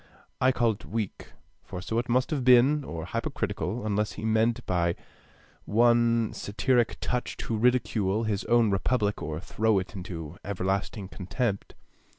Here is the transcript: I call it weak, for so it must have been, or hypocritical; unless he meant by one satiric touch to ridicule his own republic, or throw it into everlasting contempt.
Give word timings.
I 0.41 0.51
call 0.51 0.71
it 0.71 0.83
weak, 0.83 1.31
for 1.61 1.79
so 1.79 1.99
it 1.99 2.09
must 2.09 2.31
have 2.31 2.43
been, 2.43 2.83
or 2.83 3.05
hypocritical; 3.05 3.85
unless 3.85 4.13
he 4.13 4.25
meant 4.25 4.65
by 4.65 4.95
one 5.65 6.33
satiric 6.33 6.97
touch 7.01 7.37
to 7.37 7.55
ridicule 7.55 8.23
his 8.23 8.43
own 8.45 8.71
republic, 8.71 9.21
or 9.21 9.39
throw 9.39 9.77
it 9.77 9.95
into 9.95 10.37
everlasting 10.43 11.07
contempt. 11.07 11.75